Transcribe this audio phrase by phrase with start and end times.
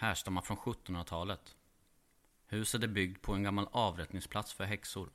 [0.00, 1.56] härstammar från 1700-talet.
[2.46, 5.10] Huset är byggt på en gammal avrättningsplats för häxor.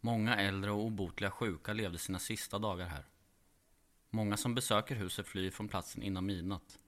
[0.00, 3.04] Många äldre och obotliga sjuka levde sina sista dagar här.
[4.10, 6.78] Många som besöker huset flyr från platsen innan midnatt.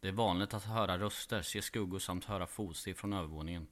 [0.00, 3.66] Det är vanligt att höra röster, se skuggor samt höra fotsteg från övervåningen.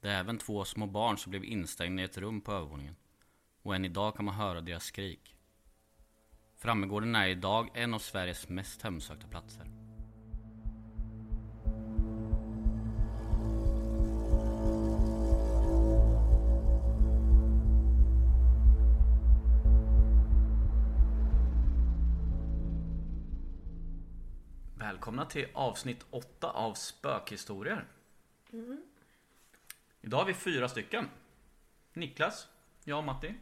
[0.00, 2.96] Det är även två små barn som blev instängda i ett rum på övervåningen.
[3.62, 5.36] Och än idag kan man höra deras skrik.
[6.56, 9.79] Frammegården är idag en av Sveriges mest hemsökta platser.
[25.00, 27.86] Välkomna till avsnitt 8 av Spökhistorier.
[30.00, 31.08] Idag har vi fyra stycken.
[31.92, 32.48] Niklas,
[32.84, 33.34] jag och Matti,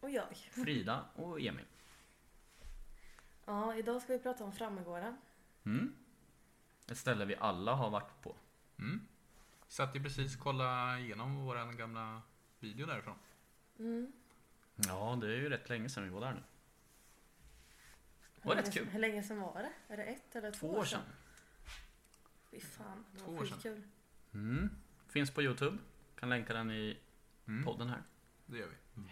[0.00, 0.36] Och jag.
[0.36, 1.64] Frida och Emil.
[3.44, 5.16] Ja, idag ska vi prata om Frammegården.
[5.64, 5.94] Mm.
[6.90, 8.36] Ett ställe vi alla har varit på.
[8.78, 9.00] Mm.
[9.68, 12.22] Satt ju precis och kolla igenom våran gamla
[12.60, 13.16] video därifrån.
[13.78, 14.12] Mm.
[14.74, 16.42] Ja, det är ju rätt länge sedan vi var där nu.
[18.42, 18.92] Det var länge rätt sedan- kul.
[18.92, 19.94] Hur länge sedan var det?
[19.94, 21.02] Är det ett eller två, Två år sedan.
[22.50, 23.54] Fy fan, det Två var år sedan.
[23.54, 23.82] skitkul.
[24.34, 24.68] Mm.
[25.08, 25.78] Finns på Youtube.
[26.16, 26.98] Kan länka den i
[27.46, 27.64] Mm.
[27.64, 28.02] podden här.
[28.46, 29.02] Det gör vi.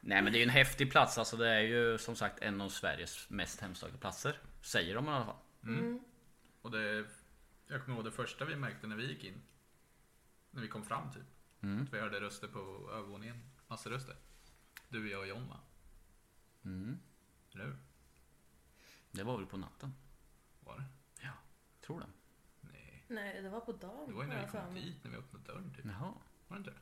[0.00, 1.18] Nej men det är ju en häftig plats.
[1.18, 4.38] Alltså det är ju som sagt en av Sveriges mest hemsökta platser.
[4.62, 5.36] Säger de i alla fall.
[5.62, 6.00] Mm.
[6.62, 7.06] Och det,
[7.66, 9.42] jag kommer ihåg det första vi märkte när vi gick in.
[10.50, 11.22] När vi kom fram typ.
[11.62, 11.82] Mm.
[11.82, 13.50] Att vi hörde röster på övervåningen.
[13.66, 14.16] Massa röster.
[14.88, 15.60] Du, jag och John va?
[16.64, 16.98] Mm.
[17.54, 17.76] Eller hur?
[19.16, 19.94] Det var väl på natten?
[20.60, 20.84] Var det?
[21.22, 21.32] Ja,
[21.80, 22.06] tror det.
[22.60, 23.04] Nej.
[23.08, 24.08] Nej, det var på dagen.
[24.08, 25.84] Det var ju när vi kom dit, när vi öppnade dörren typ.
[25.84, 26.14] Jaha.
[26.48, 26.76] Var det inte det?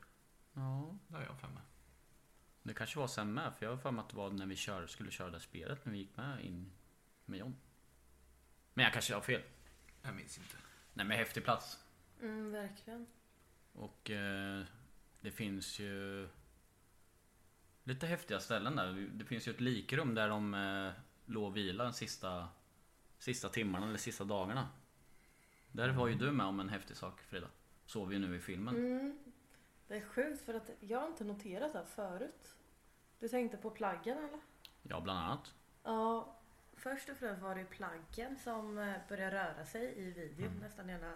[0.53, 0.97] Ja.
[1.07, 1.63] Det har jag för mig.
[2.63, 3.53] Det kanske var sen med.
[3.57, 5.85] För jag har för mig att det var när vi kör, skulle köra det spelet.
[5.85, 6.71] När vi gick med in
[7.25, 7.55] med John.
[8.73, 9.41] Men jag kanske har fel.
[10.01, 10.57] Jag minns inte.
[10.93, 11.79] Nej men häftig plats.
[12.21, 13.07] Mm, verkligen.
[13.73, 14.63] Och eh,
[15.21, 16.29] det finns ju
[17.83, 19.09] lite häftiga ställen där.
[19.13, 20.91] Det finns ju ett likrum där de eh,
[21.25, 22.47] låg och vilade de sista,
[23.17, 24.69] sista timmarna eller sista dagarna.
[25.71, 27.47] Där var ju du med om en häftig sak Frida.
[27.85, 28.75] Såg vi ju nu i filmen.
[28.75, 29.19] Mm.
[29.87, 32.55] Det är sjukt för att jag har inte noterat det här förut.
[33.19, 34.39] Du tänkte på plaggen eller?
[34.81, 35.53] Ja, bland annat.
[35.83, 36.35] Ja,
[36.73, 40.59] först och främst var det ju plaggen som eh, började röra sig i videon.
[40.59, 41.13] Nästan hela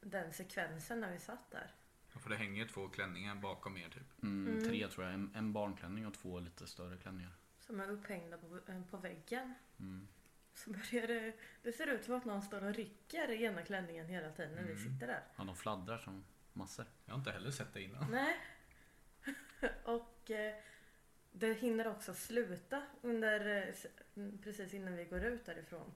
[0.00, 1.74] den sekvensen när vi satt där.
[2.12, 4.22] Ja, För det hänger ju två klänningar bakom er typ.
[4.22, 5.14] Mm, Tre tror jag.
[5.14, 7.32] En, en barnklänning och två lite större klänningar.
[7.68, 9.54] Som är upphängda på, eh, på väggen.
[9.80, 10.08] Mm.
[10.54, 14.08] Så börjar det, det ser ut som att någon står och rycker i ena klänningen
[14.08, 15.22] hela tiden när vi sitter där.
[15.36, 16.86] Ja, de fladdrar som massor.
[17.04, 18.10] Jag har inte heller sett det innan.
[18.10, 18.36] Nej.
[19.84, 20.54] och eh,
[21.32, 23.74] det hinner också sluta under, eh,
[24.16, 25.94] mm, precis innan vi går ut därifrån.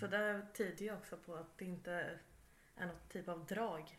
[0.00, 2.18] Så det tyder ju också på att det inte
[2.76, 3.98] är något typ av drag.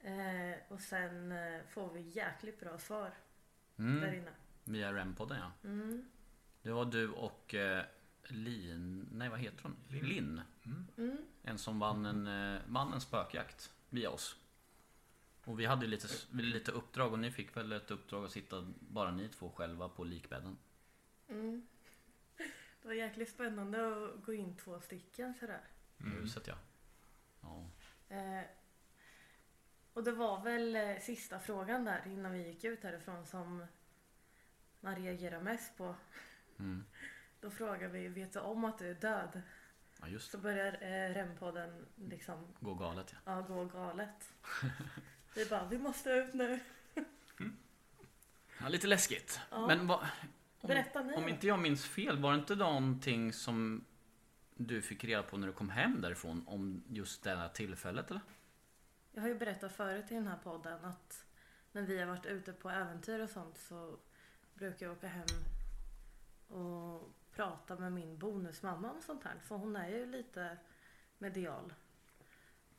[0.00, 3.10] Eh, och sen eh, får vi jäkligt bra svar
[3.76, 4.14] där Mm.
[4.14, 4.30] inne.
[4.72, 5.68] Via REM-podden ja.
[5.68, 6.04] Mm.
[6.62, 7.84] Det var du och eh,
[8.28, 9.08] Lin...
[9.12, 9.76] Nej vad heter hon?
[9.88, 10.40] Linn.
[10.62, 10.86] Linn.
[10.96, 11.16] Mm.
[11.42, 14.36] En som vann en, eh, vann en spökjakt via oss.
[15.44, 19.10] Och vi hade lite, lite uppdrag och ni fick väl ett uppdrag att sitta bara
[19.10, 20.58] ni två själva på likbädden.
[21.28, 21.66] Mm.
[22.82, 25.60] Det var jäkligt spännande att gå in två stycken sådär.
[25.98, 26.54] I huset ja.
[27.40, 27.70] ja.
[28.16, 28.44] Eh,
[29.92, 33.66] och det var väl eh, sista frågan där innan vi gick ut härifrån som
[34.80, 35.94] man reagerar mest på.
[36.58, 36.84] Mm.
[37.40, 39.42] Då frågar vi, vet du om att du är död?
[40.00, 40.42] Ja just Så det.
[40.42, 43.36] börjar eh, REM-podden liksom Gå galet ja.
[43.36, 44.32] ja, gå galet.
[45.34, 46.60] Vi bara, vi måste ut nu.
[48.60, 49.40] ja lite läskigt.
[49.50, 49.66] Ja.
[49.66, 50.08] Men va,
[50.60, 53.84] om, Berätta ni om inte jag minns fel var det inte någonting som
[54.54, 58.20] du fick reda på när du kom hem därifrån om just det här tillfället eller?
[59.12, 61.24] Jag har ju berättat förut i den här podden att
[61.72, 63.98] när vi har varit ute på äventyr och sånt så
[64.60, 65.26] brukar jag åka hem
[66.48, 69.38] och prata med min bonusmamma om sånt här.
[69.38, 70.58] För hon är ju lite
[71.18, 71.74] medial.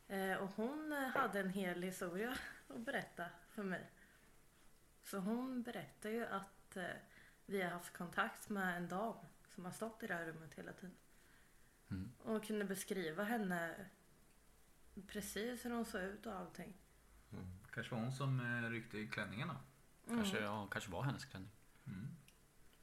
[0.07, 2.37] Eh, och hon eh, hade en hel historia
[2.67, 3.89] att berätta för mig.
[5.03, 6.85] Så hon berättar ju att eh,
[7.45, 9.15] vi har haft kontakt med en dam
[9.47, 10.95] som har stått i det här rummet hela tiden.
[11.91, 12.11] Mm.
[12.23, 13.85] Och kunde beskriva henne
[15.07, 16.73] precis hur hon såg ut och allting.
[17.73, 19.57] Kanske var hon som eh, ryckte i klänningarna.
[20.07, 20.49] Kanske, Mm.
[20.51, 21.51] ja, kanske var hennes klänning.
[21.87, 22.07] Mm.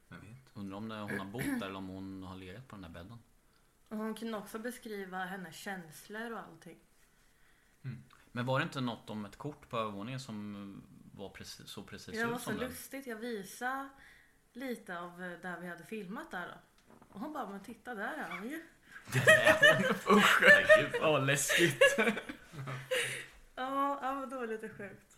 [0.09, 0.51] Vem vet?
[0.55, 2.89] Undrar om det, hon har bott där eller om hon har legat på den där
[2.89, 3.19] bädden.
[3.89, 6.79] Och hon kunde också beskriva hennes känslor och allting.
[8.33, 10.83] Men var det inte något om ett kort på övervåningen som
[11.15, 12.69] var precis, så precis Det var ut så som den?
[12.69, 13.07] lustigt.
[13.07, 13.89] Jag visade
[14.53, 16.55] lite av där vi hade filmat där då.
[17.09, 18.63] Och hon bara, men titta där är han ju.
[20.11, 21.83] Usch, herregud vad läskigt.
[23.55, 25.17] Ja, ja men det var lite sjukt.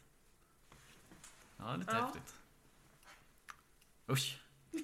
[1.56, 2.06] Ja, lite Ja.
[2.06, 2.34] häftigt.
[4.10, 4.40] Usch.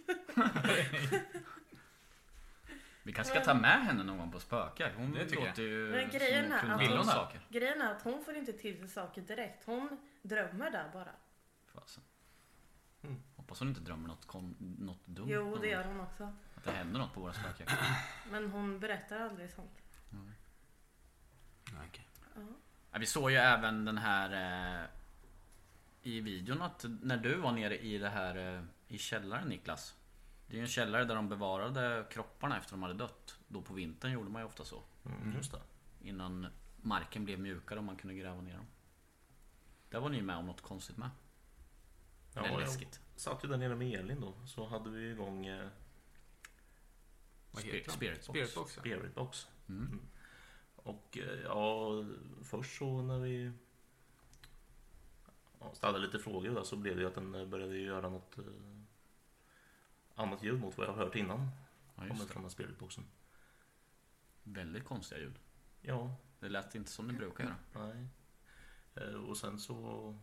[3.03, 4.93] Vi kanske ska ta med henne någon gång på spökar.
[4.97, 5.49] Hon Det tycker jag.
[5.49, 7.41] låter ju Men grejen är att- hon saker.
[7.49, 9.65] Grejen är att hon får inte till sig saker direkt.
[9.67, 11.13] Hon drömmer där bara.
[11.75, 12.03] Fasen.
[13.03, 13.23] Mm.
[13.37, 15.27] Hoppas hon inte drömmer något, kon- något dumt.
[15.31, 16.33] Jo, det gör hon också.
[16.55, 17.67] Att det händer något på våra spökar.
[18.31, 19.83] Men hon berättar aldrig sånt.
[21.89, 22.09] Okej.
[22.35, 22.41] Ja.
[22.93, 24.31] Ja, vi såg ju även den här
[24.83, 24.87] eh,
[26.07, 29.95] i videon att när du var nere i det här eh, i källaren Niklas.
[30.47, 33.39] Det är ju en källare där de bevarade kropparna efter de hade dött.
[33.49, 34.83] Då på vintern gjorde man ju ofta så.
[35.05, 35.61] Mm, just det.
[36.01, 38.67] Innan marken blev mjukare och man kunde gräva ner dem.
[39.89, 41.11] Där var ni med om något konstigt med.
[42.35, 43.01] Ja, Eller jag läskigt.
[43.17, 44.35] satt ju där nere med Elin då.
[44.47, 45.69] Så hade vi igång eh?
[47.53, 47.91] Spirit.
[47.91, 48.73] Spirit box.
[48.73, 49.49] Spirit Box.
[49.69, 50.01] Mm.
[50.77, 51.91] Och eh, ja,
[52.45, 53.53] först så när vi
[55.75, 58.45] ställde lite frågor där så blev det ju att den eh, började göra något eh,
[60.15, 61.39] annat ljud mot vad jag har hört innan.
[61.41, 63.05] Ja, Kommer just från den Spiritboxen.
[64.43, 65.35] Väldigt konstiga ljud.
[65.83, 67.57] Ja, Det lät inte som det brukar göra.
[67.87, 68.07] nej.
[68.95, 70.15] Eh, Och sen så,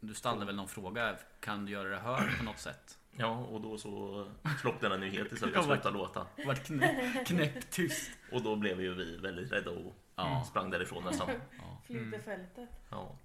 [0.00, 1.16] Du ställde väl någon fråga.
[1.40, 2.98] Kan du göra det hört på något sätt?
[3.16, 4.26] ja och då så
[4.60, 6.26] slocknade den ju helt istället och vad- slutade låta.
[6.46, 8.10] Vart knä, knäpptyst.
[8.32, 10.44] Och då blev ju vi väldigt rädda och Ja.
[10.50, 11.30] sprang därifrån nästan.
[11.58, 11.80] Ja.
[11.84, 12.68] Flyttefältet.
[12.90, 13.16] Ja,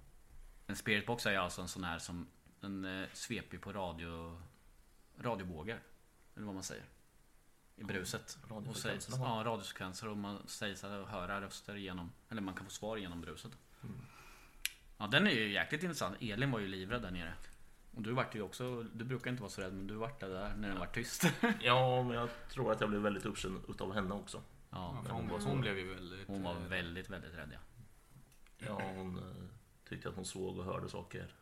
[0.70, 2.26] En spiritbox är alltså en sån här som
[2.60, 4.42] en eh, sveper på radio
[5.18, 5.80] radiovågor.
[6.36, 6.84] Eller vad man säger.
[7.76, 8.38] I bruset.
[8.50, 9.16] Radiofrekvenserna.
[9.24, 13.20] ja, radiofrekvenser och man säger sig höra röster genom Eller man kan få svar genom
[13.20, 13.52] bruset.
[13.82, 13.96] Mm.
[14.98, 16.16] Ja den är ju jäkligt intressant.
[16.20, 17.34] Elin var ju livrädd där nere.
[17.94, 20.54] Och du vart ju också, du brukar inte vara så rädd men du vart där
[20.56, 21.32] när den var tyst.
[21.60, 24.42] ja, men jag tror att jag blev väldigt uppkänd utav henne också.
[24.70, 26.26] Ja, Ja, för hon, var hon, så- blev ju väldigt...
[26.28, 27.58] hon var väldigt, väldigt rädd ja.
[28.58, 29.49] Ja, hon eh,
[29.90, 31.34] tyckte att hon såg och hörde saker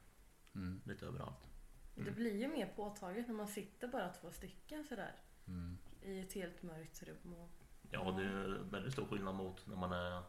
[0.55, 1.49] Mm, lite överallt.
[1.95, 5.12] Det blir ju mer påtagligt när man sitter bara två stycken sådär.
[5.47, 5.79] mm.
[6.03, 7.33] I ett helt mörkt rum.
[7.35, 7.50] Och...
[7.91, 10.23] Ja, det är väldigt stor skillnad mot när man är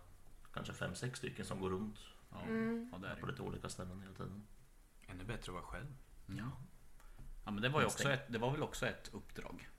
[0.53, 1.99] kanske fem, sex stycken som går runt
[2.31, 2.89] Ja, Mm.
[2.91, 4.47] ja, det är det på lite olika ställen hela tiden.
[5.07, 5.95] Ännu bättre att vara själv.
[6.27, 6.51] Ja.
[7.45, 9.69] ja men det var ju också ett, det var väl också ett uppdrag.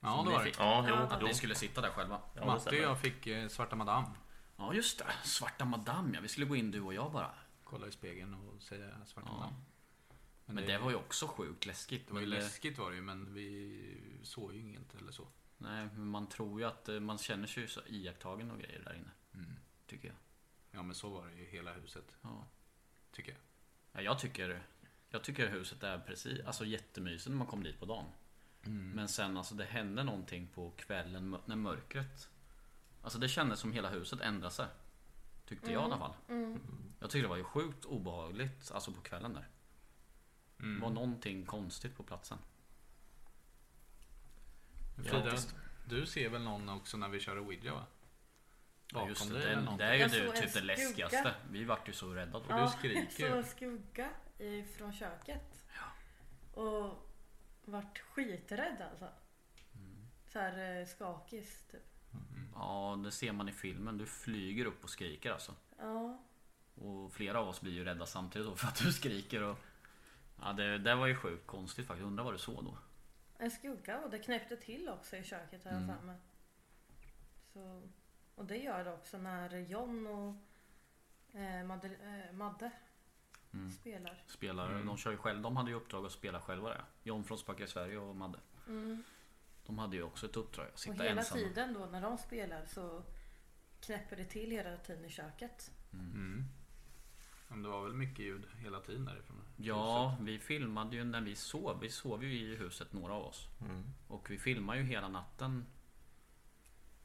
[0.00, 0.58] Ja, det var fick.
[0.58, 0.64] det.
[0.64, 0.94] Ja, jo.
[0.94, 2.20] Att ni skulle sitta där själva.
[2.34, 4.06] Ja, Matte och jag fick eh, Svarta Madame.
[4.62, 6.20] Ja just det, Svarta Madame ja.
[6.20, 7.34] Vi skulle gå in du och jag bara.
[7.64, 9.34] Kolla i spegeln och säga Svarta Ja.
[9.38, 9.56] Madame.
[10.46, 12.06] Men det var ju också sjukt läskigt.
[12.06, 15.12] Det var ju Men det- läskigt var det ju, men vi såg ju inget eller
[15.12, 15.28] så.
[15.58, 18.94] Nej, men man tror ju att eh, man känner sig så iakttagen och grejer där
[18.94, 19.10] inne.
[19.34, 19.52] Mm.
[19.86, 20.16] Tycker jag.
[20.70, 22.46] Ja, men så var det ju hela huset, Ja.
[23.12, 23.40] tycker jag.
[23.92, 24.62] Ja, jag tycker
[25.10, 28.06] Jag tycker huset är precis, alltså jättemysigt när man kommer dit på dagen.
[28.94, 32.28] Men sen alltså det hände någonting på kvällen när mörkret
[33.02, 34.66] Alltså det kändes som hela huset ändrade sig.
[35.46, 36.14] Tyckte jag i alla fall.
[36.28, 36.60] Mm.
[37.00, 39.48] Jag tyckte det var ju sjukt obehagligt alltså på kvällen där.
[40.58, 40.74] Mm.
[40.74, 42.38] Det var någonting konstigt på platsen.
[44.96, 45.54] Frida, Faktiskt.
[45.84, 47.86] du ser väl någon också när vi kör Ouija va?
[48.92, 51.34] Ja, just det, dig det, är ju Jag det, såg en typ det läskigaste.
[51.50, 52.44] Vi vart ju så rädda då.
[52.48, 52.64] Ja.
[52.64, 53.42] du skriker Så ju.
[53.44, 55.64] skugga ifrån köket.
[56.54, 57.08] Och
[57.64, 59.08] vart skiträdd alltså.
[59.74, 60.06] Mm.
[60.32, 61.91] Så här eh, skakis typ.
[62.54, 63.98] Ja, det ser man i filmen.
[63.98, 65.54] Du flyger upp och skriker alltså.
[65.78, 66.18] Ja.
[66.74, 69.58] Och flera av oss blir ju rädda samtidigt då för att du skriker och...
[70.40, 72.06] Ja, det, det var ju sjukt konstigt faktiskt.
[72.06, 72.78] Undrar vad du såg då?
[73.38, 75.96] En skugga och det knäppte till också i köket har jag Mm.
[75.98, 76.16] för mig.
[77.52, 77.82] Så,
[78.34, 80.34] och det gör det också när John och
[81.40, 82.70] eh, Madde, eh, Madde
[83.54, 83.70] Mm.
[83.72, 84.22] spelar.
[84.26, 84.86] Spelar, Mm.
[84.86, 85.42] De kör ju själv.
[85.42, 86.80] De hade ju uppdrag att spela själva det.
[87.02, 88.38] John från Spökar i Sverige och Madde.
[88.68, 89.02] Mm.
[89.66, 91.40] De hade ju också ett uppdrag, att Och sitta hela ensamma.
[91.40, 93.02] tiden då när de spelar så
[93.80, 95.70] knäpper det till hela tiden i köket.
[95.92, 96.44] Mm.
[97.48, 99.36] Men det var väl mycket ljud hela tiden därifrån?
[99.56, 101.80] Ja, vi filmade ju när vi sov.
[101.80, 103.48] Vi sov ju i huset, några av oss.
[103.60, 103.84] Mm.
[104.08, 105.66] Och vi filmade ju hela natten.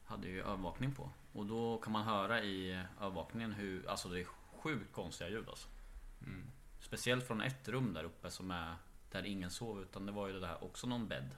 [0.04, 1.10] Hade ju övervakning på.
[1.32, 5.68] Och då kan man höra i övervakningen hur, alltså det är sjukt konstiga ljud alltså.
[6.22, 6.50] Mm.
[6.80, 8.76] Speciellt från ett rum där uppe som är
[9.10, 11.30] där ingen sov utan det var ju det där också någon bädd.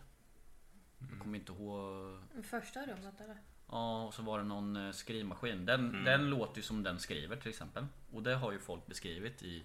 [1.11, 2.19] Jag kommer inte ihåg.
[2.45, 3.37] Första rummet eller?
[3.69, 5.67] Ja, och så var det någon eh, skrivmaskin.
[5.67, 7.87] Den, den låter ju som den skriver till exempel.
[8.13, 9.63] Och det har ju folk beskrivit i,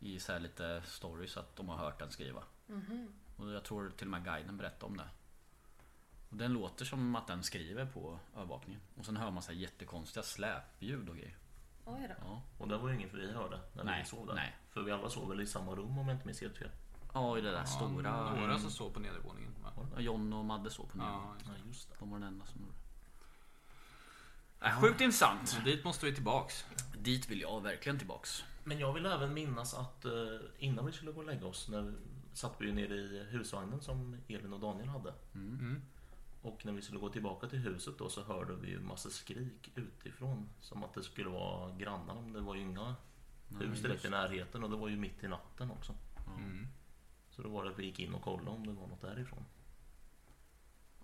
[0.00, 2.42] i så här lite stories att de har hört den skriva.
[3.36, 5.08] Och jag tror till och med guiden berättade om det.
[6.30, 8.80] Och den låter som att den skriver på övervakningen.
[8.98, 11.36] Och sen hör man så här jättekonstiga släpljud och grejer.
[11.84, 12.14] Oj då.
[12.24, 14.34] Ja, Och det var ju inget vi hörde när Nej, vi sov där.
[14.34, 14.56] nej.
[14.70, 16.70] För vi alla sov väl i samma rum om jag inte minns helt fel.
[17.14, 18.34] Ja i det där Ja, stora.
[18.34, 19.86] Några som sov på nedervåningen va?
[19.94, 21.04] Ja, John och Madde såg på ner.
[21.04, 21.96] Ja, Ja, just det.
[21.98, 24.66] De var den enda som gjorde det.
[24.66, 25.48] Äh, sjukt intressant.
[25.48, 26.64] så dit måste vi tillbaks.
[26.98, 28.44] Dit vill jag verkligen tillbaks.
[28.64, 30.12] Men jag vill även minnas att eh,
[30.58, 31.94] innan vi skulle gå och lägga oss när
[32.32, 35.14] satt vi ju nere i husvagnen som Elin och Daniel hade.
[35.34, 35.82] Mm.
[36.42, 39.72] Och när vi skulle gå tillbaka till huset då så hörde vi ju massa skrik
[39.74, 40.48] utifrån.
[40.60, 42.20] Som att det skulle vara grannarna.
[42.20, 42.94] Men det var ju inga
[43.60, 45.94] hus direkt i närheten och det var ju mitt i natten också.
[46.38, 46.66] Mm.
[47.40, 49.44] Så då var det att vi gick in och kollade om det var något därifrån.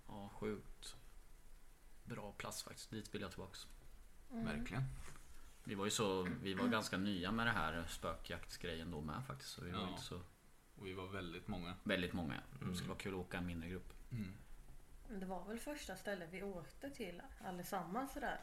[0.06, 0.96] Ja, sjukt.
[2.04, 2.90] Bra plats faktiskt.
[2.90, 3.66] Dit vill jag tillbaks.
[4.30, 4.82] Verkligen.
[5.64, 9.50] Vi var ju så, vi var ganska nya med det här spökjaktsgrejen då med faktiskt.
[9.50, 9.88] Så vi var Ja.
[9.90, 10.20] inte så
[10.76, 11.74] Och vi var väldigt många.
[11.84, 12.40] väldigt många.
[12.68, 13.92] Det skulle vara kul att åka en mindre grupp.
[14.12, 14.32] Mm.
[15.08, 18.40] Men Det var väl första stället vi åkte till allesammans sådär.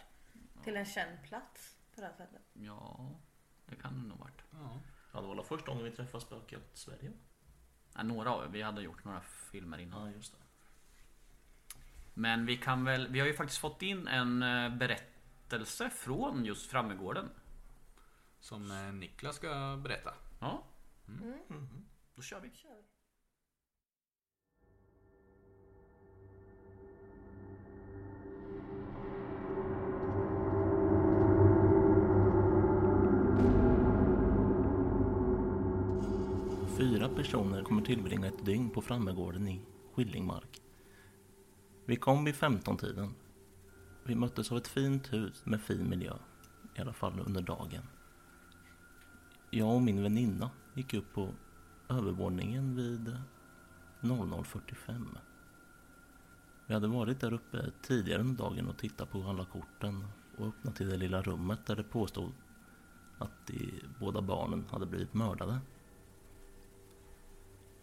[0.64, 2.42] Till en känd plats på det här sättet.
[2.54, 3.10] Ja,
[3.66, 4.44] det kan det nog varit.
[4.52, 4.80] Ja.
[5.14, 7.12] Ja, det var väl första gången vi träffade Spökjakt Sverige?
[7.96, 10.06] Ja, några av vi hade gjort några filmer innan.
[10.08, 10.38] Ja, just det.
[12.14, 16.72] Men vi kan väl, vi har ju faktiskt fått in en eh, berättelse från just
[16.72, 17.30] Frammegården.
[18.40, 20.14] Som eh, Niklas ska berätta.
[20.40, 20.64] Ja.
[22.16, 22.52] Då kör vi.
[22.56, 22.93] kör vi.
[37.16, 39.62] Personer kommer tillbringa ett dygn på Frammegården i
[39.94, 40.62] Skillingmark.
[41.86, 43.14] Vi kom vid 15-tiden.
[44.04, 46.14] Vi möttes av ett fint hus med fin miljö,
[46.76, 47.82] i alla fall under dagen.
[49.50, 51.30] Jag och min väninna gick upp på
[51.90, 53.18] övervåningen vid
[54.02, 55.06] 00.45.
[56.68, 60.76] Vi hade varit där uppe tidigare under dagen och tittat på alla korten och öppnat
[60.76, 62.32] till det lilla rummet där det påstod
[63.18, 65.60] att de båda barnen hade blivit mördade.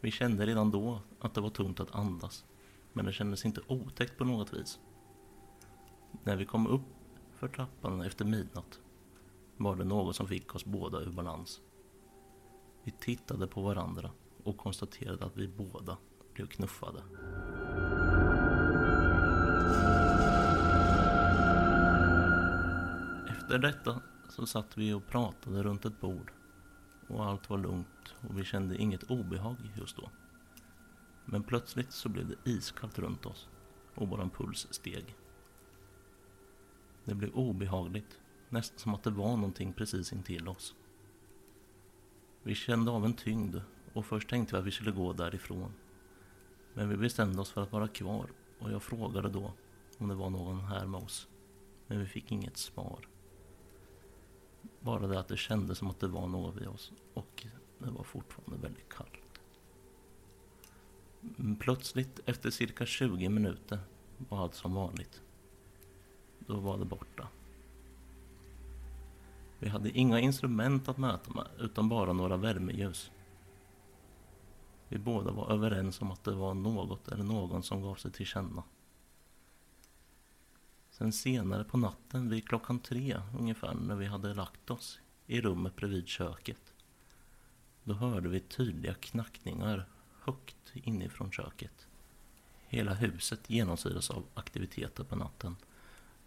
[0.00, 2.44] Vi kände redan då att det var tungt att andas,
[2.92, 4.80] men det kändes inte otäckt på något vis.
[6.24, 6.82] När vi kom upp
[7.36, 8.80] för trappan efter midnatt
[9.56, 11.60] var det något som fick oss båda ur balans.
[12.84, 14.10] Vi tittade på varandra
[14.44, 15.96] och konstaterade att vi båda
[16.34, 17.02] blev knuffade.
[23.28, 26.32] Efter detta så satt vi och pratade runt ett bord
[27.10, 30.10] och allt var lugnt och vi kände inget obehag just då.
[31.24, 33.48] Men plötsligt så blev det iskallt runt oss
[33.94, 35.16] och våran puls steg.
[37.04, 40.74] Det blev obehagligt, nästan som att det var någonting precis intill oss.
[42.42, 43.56] Vi kände av en tyngd
[43.92, 45.72] och först tänkte vi att vi skulle gå därifrån.
[46.74, 49.52] Men vi bestämde oss för att vara kvar och jag frågade då
[49.98, 51.28] om det var någon här med oss.
[51.86, 53.08] Men vi fick inget svar.
[54.80, 57.46] Bara det att det kändes som att det var något vid oss och
[57.78, 59.40] det var fortfarande väldigt kallt.
[61.38, 63.78] Mm, plötsligt efter cirka 20 minuter
[64.28, 65.22] var allt som vanligt.
[66.38, 67.28] Då var det borta.
[69.58, 73.10] Vi hade inga instrument att mäta med utan bara några värmeljus.
[74.88, 78.26] Vi båda var överens om att det var något eller någon som gav sig till
[78.26, 78.62] känna.
[81.00, 85.76] Sen senare på natten vid klockan tre ungefär när vi hade lagt oss i rummet
[85.76, 86.72] bredvid köket.
[87.84, 89.86] Då hörde vi tydliga knackningar
[90.20, 91.86] högt inifrån köket.
[92.66, 95.56] Hela huset genomsyras av aktiviteter på natten.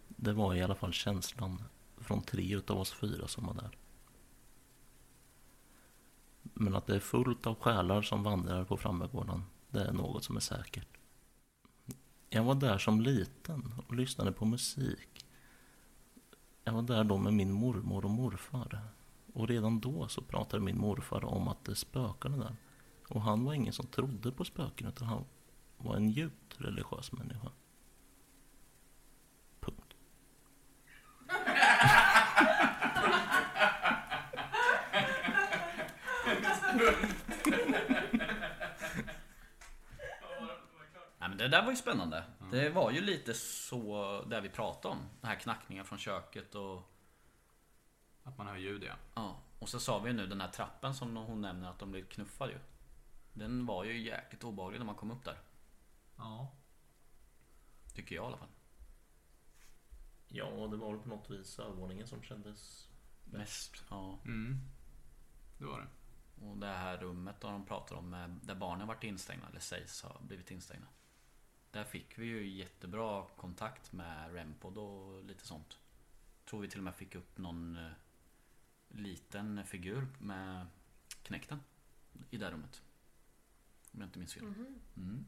[0.08, 1.62] Det var i alla fall känslan
[1.96, 3.70] från tre utav oss fyra som var där.
[6.42, 10.36] Men att det är fullt av själar som vandrar på Frammegården, det är något som
[10.36, 10.93] är säkert.
[12.34, 15.26] Jag var där som liten och lyssnade på musik.
[16.64, 18.80] Jag var där då med min mormor och morfar.
[19.32, 22.56] Och redan då så pratade min morfar om att det spökade där.
[23.08, 25.24] Och han var ingen som trodde på spöken utan han
[25.76, 27.50] var en djupt religiös människa.
[41.44, 42.24] Det där var ju spännande.
[42.50, 45.00] Det var ju lite så där vi pratade om.
[45.20, 46.90] Den här knackningen från köket och...
[48.22, 48.94] Att man hör ljud ja.
[49.14, 49.40] Ja.
[49.58, 52.06] Och så sa vi ju nu den här trappen som hon nämner att de blev
[52.06, 52.58] knuffade ju.
[53.32, 55.38] Den var ju jäkligt obehaglig när man kom upp där.
[56.16, 56.52] Ja.
[57.94, 58.48] Tycker jag i alla fall.
[60.28, 62.88] Ja, det var väl på något vis övervåningen som kändes
[63.24, 63.84] Mest.
[63.90, 64.18] Ja.
[64.24, 64.60] Mm.
[65.58, 65.88] Det var det.
[66.46, 70.02] Och det här rummet då de pratar om eh, där barnen varit instängda, eller sägs
[70.02, 70.86] ha blivit instängda.
[71.74, 75.78] Där fick vi ju jättebra kontakt med Rempod och lite sånt.
[76.44, 77.92] Tror vi till och med fick upp någon eh,
[78.88, 80.66] liten figur med
[81.22, 81.60] knäkten
[82.30, 82.82] i det rummet.
[83.92, 84.54] Om jag inte minns fel.
[84.96, 85.26] Mm.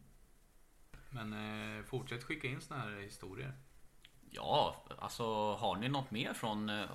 [1.11, 3.53] Men eh, fortsätt skicka in såna här historier.
[4.31, 6.91] Ja, alltså har ni något mer från eh,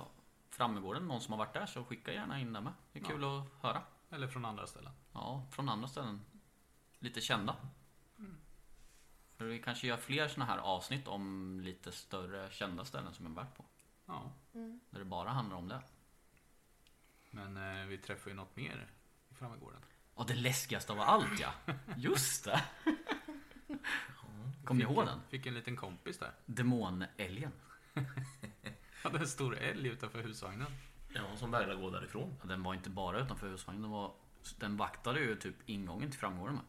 [0.50, 1.08] Frammegården?
[1.08, 2.72] Någon som har varit där så skicka gärna in det med.
[2.92, 3.82] Det är kul att höra.
[4.10, 4.92] Eller från andra ställen.
[5.12, 6.20] Ja, från andra ställen.
[6.98, 7.56] Lite kända.
[9.42, 13.30] För vi kanske gör fler såna här avsnitt om lite större kända ställen som är
[13.30, 13.64] värt på.
[14.06, 14.32] Ja.
[14.90, 15.80] Där det bara handlar om det.
[17.30, 18.88] Men eh, vi träffar ju något mer
[19.30, 19.80] i Frammegården.
[20.14, 21.52] Och det läskigaste av allt ja!
[21.96, 22.64] Just det!
[24.64, 25.20] Kommer ni ihåg den?
[25.28, 26.32] Fick en liten kompis där.
[26.46, 27.52] Demonälgen.
[29.02, 30.72] Hade en stor älg utanför husvagnen.
[31.14, 32.34] Ja, som vägrade gå därifrån.
[32.42, 33.82] Ja, Den var inte bara utanför husvagnen.
[33.82, 34.14] Den, var,
[34.58, 36.64] den vaktade ju typ ingången till framgården med.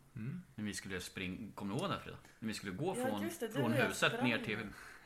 [0.56, 2.18] När vi skulle springa, kommer du ihåg det Frida?
[2.40, 4.30] När vi skulle gå Ja, från, det, från huset sprang.
[4.30, 4.58] ner till,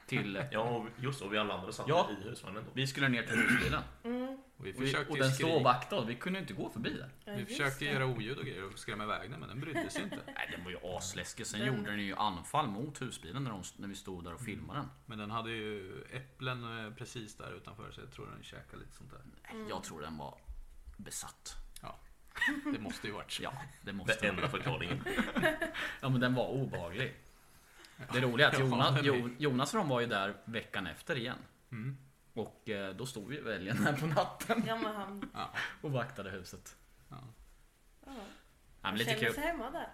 [0.08, 2.10] till Ja, och just och vi alla andra satt Ja.
[2.22, 2.72] i husvagnen då.
[2.74, 3.82] Vi skulle ner till husbilen.
[4.58, 5.46] Och vi Och, vi, försökte och den skri-
[5.90, 6.08] stod oss.
[6.10, 7.10] Vi kunde inte gå förbi där.
[7.26, 7.92] Ja, Vi försökte det.
[7.92, 10.20] göra oljud och grejer och skrämma iväg den men den brydde sig inte.
[10.26, 11.48] Nej, den var ju asläskig.
[11.48, 14.42] Sen Den- gjorde den ju anfall mot husbilen när, de, när vi stod där och
[14.42, 14.90] filmade den.
[15.06, 18.96] Men den hade ju äpplen eh, precis där utanför så jag tror den käkade lite
[18.96, 19.22] sånt där.
[19.54, 20.38] Nej, Jag tror den var
[20.98, 21.56] besatt.
[22.74, 23.44] Det måste ju varit så.
[23.44, 25.04] Ja, det måste Det enda förklaringen.
[26.02, 27.16] Ja, men den var obehaglig.
[28.14, 31.38] Det roliga är att Jonas, Jo- Jonas och de var ju där veckan efter igen.
[31.72, 31.98] Mm.
[32.34, 35.30] Och eh, då stod vi älgen här på natten Ja, men han...
[35.34, 35.52] Ja.
[35.82, 36.76] och vaktade huset.
[37.10, 37.18] Ja.
[38.06, 38.12] Ja,
[38.82, 39.34] men lite känner kul.
[39.34, 39.90] sig hemma där.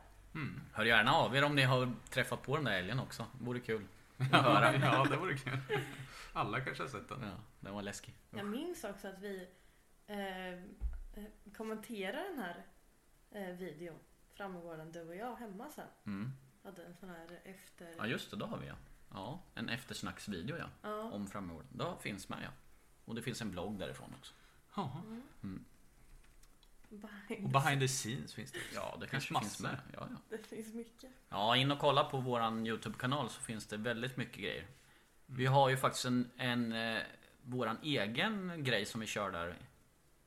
[0.73, 3.25] Hör gärna av er om ni har tträffat på den där älgen också.
[3.39, 3.85] Det vore kul.
[4.31, 5.57] Ja, ja, det vore kul.
[6.33, 7.19] Alla kanske har sett den.
[7.21, 8.15] Ja, den var läskig.
[8.29, 9.47] Jag minns också att vi
[10.07, 10.15] eh,
[11.13, 11.23] eh,
[11.57, 12.65] kommenterade den här
[13.31, 13.99] eh, videon.
[14.33, 15.87] Framgården, du och jag hemma sen.
[16.05, 16.31] Mm.
[16.63, 17.95] Hade en sån här efter...
[17.97, 18.75] Ja just det, då har vi ja.
[19.13, 20.69] Ja, en eftersnacksvideo ja.
[20.81, 21.11] Ja.
[21.11, 21.67] Om framgården.
[21.71, 22.49] Det finns med ja.
[23.05, 24.33] Och det finns en blogg därifrån också.
[24.75, 25.01] Ja.
[26.89, 28.59] Behind Och behind the scenes finns det.
[28.73, 29.63] Ja, det finns kanske finns massor.
[29.63, 29.79] med.
[29.93, 30.17] Ja, ja.
[30.29, 31.11] Det finns mycket.
[31.29, 34.67] ja, in och kolla på våran Youtube-kanal så finns det väldigt mycket grejer.
[35.25, 37.01] Vi har ju faktiskt en, en eh,
[37.41, 39.57] våran egen grej som vi kör där.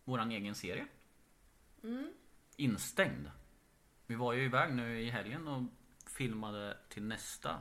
[0.07, 0.87] Våran egen serie.
[2.57, 3.31] Instängd.
[4.07, 5.63] Vi var ju iväg nu i helgen och
[6.11, 7.61] filmade till nästa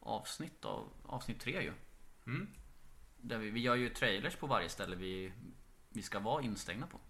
[0.00, 1.72] avsnitt av avsnitt tre ju.
[2.26, 2.48] Mm.
[3.20, 5.32] Där vi, vi gör ju trailers på varje ställe vi,
[5.88, 7.00] vi ska vara instängda på.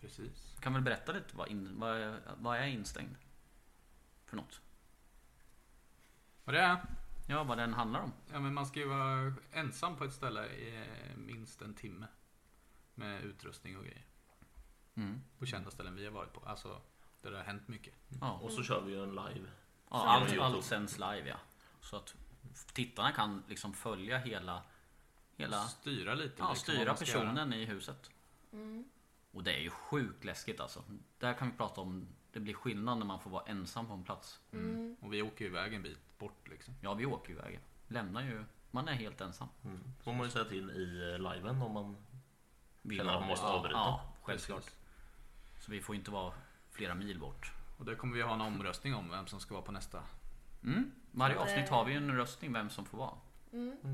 [0.00, 0.56] Precis.
[0.60, 3.16] Kan väl berätta lite vad, in, vad, är- vad är instängd?
[4.24, 4.60] För något?
[6.44, 6.84] Och det är?
[7.28, 8.12] Ja, vad den handlar om.
[8.32, 10.84] Ja, men man ska ju vara ensam på ett ställe i
[11.16, 12.06] minst en timme.
[12.94, 14.06] Med utrustning och grejer.
[14.94, 15.22] Mm.
[15.38, 16.40] På kända ställen vi har varit på.
[16.40, 16.80] Alltså,
[17.22, 17.94] där det har hänt mycket.
[18.20, 19.48] Ja, Och så kör vi ju en live.
[19.90, 21.36] ja, allt, allt sänds live ja.
[21.80, 22.14] Så att
[22.72, 24.62] tittarna kan liksom följa hela,
[25.36, 26.34] hela Styra lite.
[26.38, 28.10] ja, liksom, styra personen i huset.
[29.32, 30.84] Och det är ju sjukt läskigt alltså.
[31.18, 34.04] Där kan vi prata om, det blir skillnad när man får vara ensam på en
[34.04, 34.40] plats.
[34.52, 34.96] Mm.
[35.00, 36.74] Och vi åker ju iväg en bit bort liksom.
[36.80, 37.60] Ja, vi åker iväg.
[37.88, 39.48] Lämnar ju, man är helt ensam.
[39.64, 39.80] Mm.
[40.00, 41.96] får man ju säga till i eh, liven om man
[42.82, 43.76] Vi Känner att man måste avbryta.
[43.78, 44.70] Ja, självklart.
[45.60, 46.34] Så vi får inte vara
[46.70, 47.52] flera mil bort.
[47.78, 50.02] Och där kommer vi ha en omröstning om vem som ska vara på nästa.
[50.64, 50.90] Mm.
[51.10, 53.14] Varje det- avsnitt har vi en röstning vem som får vara.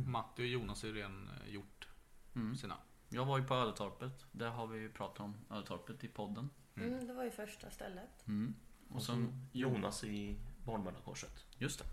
[0.06, 1.88] Matti och Jonas har ju redan eh, gjort
[2.34, 2.56] Mm.
[2.56, 2.76] sina.
[3.08, 4.26] Jag var ju på Ödetorpet.
[4.32, 6.50] Där har vi ju pratat om Ödetorpet i podden.
[6.76, 8.26] Mm, det var ju första stället.
[8.26, 8.54] Mm.
[8.90, 11.44] Och Och så sen, Jonas i Barnmöllarkorset.
[11.58, 11.84] just det.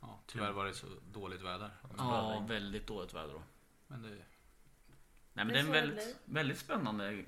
[0.00, 1.70] Ja, tyvärr var det så dåligt väder.
[1.98, 3.42] Ja, väldigt dåligt väder då.
[3.86, 4.18] Men det,
[5.34, 7.24] Nej men Det är en väldigt, väldigt spännande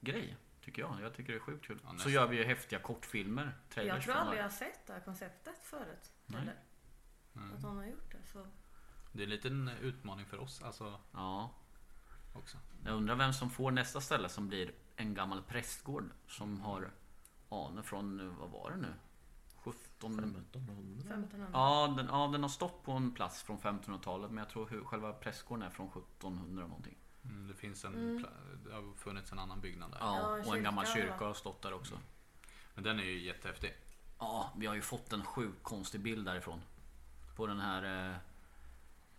[0.00, 0.36] grej.
[0.60, 0.96] Tycker jag.
[1.02, 1.80] Jag tycker det är sjukt kul.
[1.84, 3.52] Ja, så gör vi ju häftiga kortfilmer.
[3.74, 6.12] Jag tror aldrig jag har sett det här konceptet förut.
[6.26, 6.40] Nej.
[6.42, 6.56] Eller?
[7.54, 8.26] Att någon har gjort det.
[8.32, 8.46] Så.
[9.12, 11.50] det är en liten utmaning för oss alltså Ja.
[12.34, 12.58] också.
[12.84, 16.90] Jag undrar vem som får nästa ställe som blir en gammal prästgård som har
[17.48, 18.94] anor från, vad var det nu?
[19.70, 20.40] 1500?
[20.52, 21.48] 1500.
[21.52, 24.84] Ja den, ja, den har stått på en plats från 1500-talet men jag tror hur,
[24.84, 26.96] själva prästgården är från 1700 någonting.
[27.24, 28.26] Mm, det finns en, Mm.
[28.64, 29.98] det har funnits en annan byggnad där.
[30.00, 31.98] Ja, och en kyrka, gammal kyrka har stått där också.
[32.74, 33.74] Men den är ju jättehäftig.
[34.18, 36.60] Ja, vi har ju fått en sjukt konstig bild därifrån.
[37.36, 38.10] På den här...
[38.10, 38.16] Eh,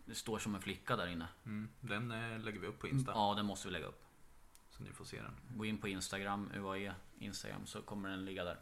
[0.06, 1.28] det står som en flicka där inne.
[1.46, 1.70] Mm.
[1.80, 3.12] Den eh, lägger vi upp på Insta.
[3.12, 4.02] Ja, den måste vi lägga upp.
[4.70, 5.36] Så ni får se den.
[5.58, 8.60] Gå in på Instagram, UAE Instagram, så kommer den ligga där.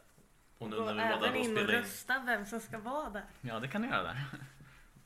[0.58, 3.24] Och nu när vi var där och spelade in, rösta vem som ska vara där.
[3.40, 4.24] Ja, det kan ni göra där.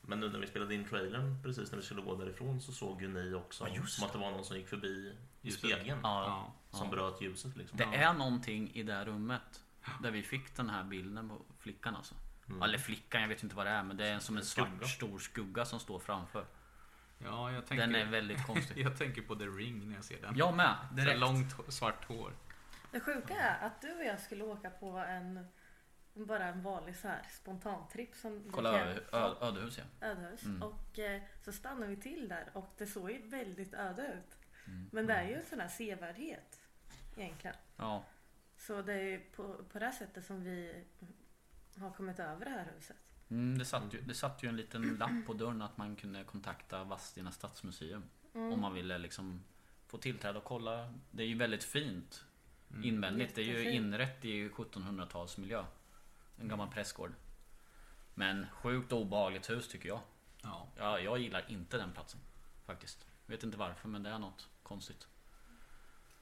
[0.09, 3.01] men nu när vi spelade in trailern precis när vi skulle gå därifrån så såg
[3.01, 5.99] ju ni också Ja, just som att det var någon som gick förbi i spegeln.
[6.03, 6.91] Ja, Som ja.
[6.91, 7.77] bröt ljuset liksom.
[7.77, 9.63] Det är någonting i det här rummet
[10.03, 12.15] där vi fick den här bilden på flickan alltså.
[12.47, 12.61] Mm.
[12.61, 14.87] Eller flickan, jag vet inte vad det är men det är som en svart Skugga.
[14.87, 16.45] stor skugga som står framför.
[17.23, 18.77] Ja, jag tänker, Den är väldigt konstig.
[18.85, 20.37] jag tänker på The Ring när jag ser den.
[20.37, 21.19] Jag med, Så direkt.
[21.19, 22.31] långt hå- svart hår.
[22.91, 25.45] Det sjuka är att du och jag skulle åka på en
[26.13, 30.07] bara en vanlig så här spontantripp som Kolla kan- ö, ö, ödehus ja.
[30.07, 30.43] ödehus.
[30.43, 30.63] Mm.
[30.63, 34.37] Och eh, så stannar vi till där och det såg ju väldigt öde ut.
[34.67, 34.89] Mm.
[34.91, 36.59] Men det är ju en sån här sevärdhet
[37.17, 37.55] egentligen.
[37.77, 38.03] Ja,
[38.57, 40.83] Så det är på, på det här sättet som vi
[41.77, 42.97] har kommit över det här huset.
[43.29, 46.23] mm, det, satt ju, det satt ju en liten lapp på dörren att man kunde
[46.23, 48.03] kontakta Vadstena stadsmuseum.
[48.33, 48.53] Mm.
[48.53, 49.43] Om man ville liksom
[49.87, 50.93] få tillträde och kolla.
[51.11, 52.25] Det är ju väldigt fint
[52.71, 52.83] Mm.
[52.83, 53.35] invändigt.
[53.35, 55.65] Det är ju inrätt i 1700-talsmiljö.
[56.41, 57.13] En gammal prästgård.
[58.13, 59.99] Men sjukt obehagligt hus tycker jag.
[60.41, 60.67] Ja.
[60.77, 62.19] Ja, jag gillar inte den platsen.
[62.65, 63.05] Faktiskt.
[63.25, 65.07] Vet inte varför men det är något konstigt.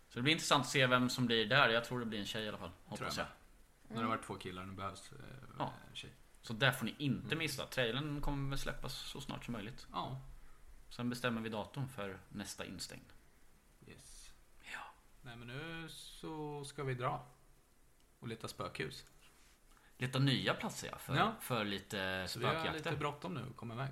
[0.09, 1.69] Så det blir intressant att se vem som blir där.
[1.69, 2.71] Jag tror det blir en tjej i alla fall.
[2.85, 3.31] Hoppas jag jag.
[3.95, 5.17] När det har varit två killar, nu behövs eh,
[5.59, 5.73] Ja.
[5.93, 6.11] tjej.
[6.41, 7.65] Så där får ni inte missa.
[7.65, 9.87] Trailern kommer väl släppas så snart som möjligt.
[9.91, 10.21] Ja.
[10.89, 13.13] Sen bestämmer vi datum för nästa instängd.
[13.87, 14.31] Yes.
[14.73, 14.79] Ja.
[15.21, 17.25] Nej men nu så ska vi dra.
[18.19, 19.05] Och leta spökhus.
[19.97, 21.35] Lite nya platser ja, för, Ja.
[21.41, 22.73] för lite Så vi har spökjakter.
[22.91, 23.89] lite bråttom nu att komma iväg.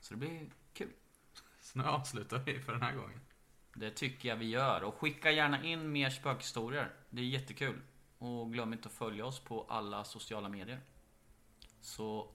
[0.00, 0.92] Så det blir kul.
[1.60, 3.20] Så nu avslutar vi för den här gången.
[3.74, 4.82] Det tycker jag vi gör.
[4.82, 6.92] Och skicka gärna in mer spökhistorier.
[7.10, 7.80] Det är jättekul.
[8.18, 10.80] Och glöm inte att följa oss på alla sociala medier.
[11.80, 12.30] Så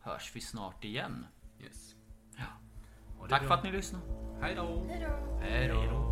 [0.00, 1.26] hörs vi snart igen.
[1.60, 1.94] Yes.
[2.36, 2.44] Ja.
[3.28, 3.48] Tack bra.
[3.48, 4.04] för att ni lyssnade.
[4.40, 4.86] Hej då!
[5.40, 6.11] Hej då.